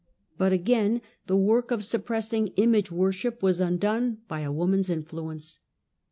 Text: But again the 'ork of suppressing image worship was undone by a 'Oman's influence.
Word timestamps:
But 0.35 0.51
again 0.51 1.01
the 1.27 1.37
'ork 1.37 1.69
of 1.69 1.83
suppressing 1.83 2.47
image 2.55 2.89
worship 2.91 3.43
was 3.43 3.59
undone 3.59 4.17
by 4.27 4.39
a 4.39 4.51
'Oman's 4.51 4.89
influence. 4.89 5.59